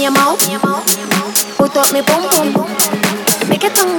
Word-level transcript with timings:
Open 0.00 0.50
your 0.50 0.60
mouth, 0.60 1.56
put 1.58 1.76
up 1.76 1.92
me 1.92 2.00
boom 2.00 2.24
boom, 2.54 2.66
make 3.50 3.64
it 3.64 3.74
tongue 3.74 3.98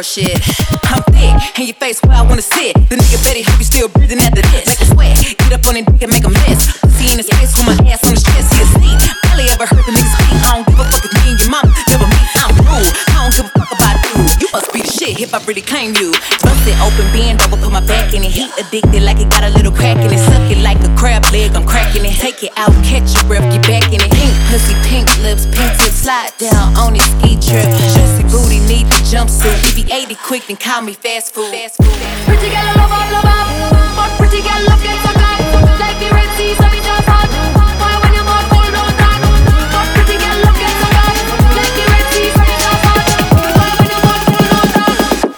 girl 0.00 0.02
shit. 0.02 0.40
I'm 0.88 1.02
thick, 1.12 1.36
and 1.58 1.68
your 1.68 1.76
face 1.76 2.00
where 2.02 2.16
I 2.16 2.22
wanna 2.22 2.42
sit. 2.42 2.72
The 2.88 2.96
nigga 2.96 3.20
Betty 3.24 3.42
hope 3.42 3.58
you 3.58 3.68
still 3.68 3.88
breathing 3.88 4.18
after 4.18 4.40
this. 4.40 4.64
Make 4.66 4.80
a 4.80 4.88
sweat, 4.88 5.16
get 5.36 5.52
up 5.52 5.66
on 5.68 5.76
it 5.76 5.84
dick 5.84 6.02
and 6.02 6.12
make 6.12 6.24
a 6.24 6.32
mess. 6.32 6.80
Pussy 6.80 7.12
in 7.12 7.18
his 7.20 7.28
face 7.28 7.52
with 7.52 7.68
my 7.68 7.76
ass 7.84 8.00
on 8.08 8.16
his 8.16 8.24
chest. 8.24 8.48
He 8.54 8.64
asleep. 8.64 8.96
Barely 9.28 9.44
ever 9.52 9.66
heard 9.68 9.84
the 9.84 9.92
nigga 9.92 10.08
speak. 10.08 10.40
I 10.40 10.56
don't 10.56 10.64
give 10.64 10.80
a 10.80 10.84
fuck 10.88 11.04
if 11.04 11.12
me 11.12 11.20
and 11.28 11.38
your 11.40 11.50
mama 11.52 11.68
never 11.92 12.08
meet. 12.08 12.28
I'm 12.40 12.56
rude. 12.64 12.92
I 13.12 13.28
don't 13.28 13.34
give 13.36 13.44
a 13.44 13.52
fuck 13.52 13.70
about 13.76 13.96
you. 14.08 14.16
You 14.40 14.48
must 14.56 14.72
be 14.72 14.80
the 14.80 14.88
shit 14.88 15.20
if 15.20 15.34
I 15.36 15.38
really 15.44 15.64
claim 15.64 15.92
you. 16.00 16.16
Bust 16.40 16.64
it 16.64 16.76
open, 16.80 17.04
bend 17.12 17.44
over, 17.44 17.60
put 17.60 17.68
my 17.68 17.84
back 17.84 18.14
in 18.16 18.24
it. 18.24 18.32
Heat 18.32 18.50
addicted 18.56 19.04
like 19.04 19.20
it 19.20 19.28
got 19.28 19.44
a 19.44 19.52
little 19.52 19.72
crack 19.72 20.00
in 20.00 20.08
it. 20.08 20.22
Suck 20.32 20.48
it 20.48 20.64
like 20.64 20.80
a 20.80 20.90
crab 20.96 21.28
leg, 21.28 21.52
I'm 21.52 21.66
cracking 21.68 22.08
it. 22.08 22.16
Take 22.16 22.40
it 22.40 22.56
out, 22.56 22.72
catch 22.88 23.12
your 23.12 23.24
breath, 23.28 23.44
get 23.52 23.62
back 23.68 23.92
in 23.92 24.00
it. 24.00 24.10
Pink 24.16 24.32
pussy, 24.48 24.72
pink 24.88 25.06
lips, 25.20 25.44
pink 25.44 25.70
tips, 25.76 26.08
slide 26.08 26.32
down 26.40 26.72
on 26.80 26.96
his 26.96 27.04
ski 27.04 27.36
trip 27.36 27.99
jumpsuit. 29.20 29.60
If 29.68 29.76
he 29.76 29.84
ate 29.92 30.10
it 30.10 30.18
quick, 30.18 30.46
then 30.46 30.56
call 30.56 30.82
me 30.82 30.94
fast 30.94 31.34
food. 31.34 31.52
Pretty 31.52 32.48
girl, 32.48 32.64
love 32.80 32.92
up, 32.92 33.12
love 33.12 34.16
pretty 34.18 34.40
girl, 34.40 34.62
love 34.64 34.80
a. 34.80 35.18
Like. 35.20 35.48
Boy, 37.80 37.94
when 38.02 38.12
you're 38.16 38.24
more 38.24 38.44
full, 38.48 38.68
pretty 39.94 40.16
girl, 40.22 40.38
love 40.44 40.56
gets 40.60 40.80
a. 40.80 40.88
Like. 41.56 41.76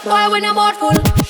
Boy, 0.05 0.25
when 0.31 0.43
you're 0.45 0.55
more 0.55 0.75
full, 0.75 1.22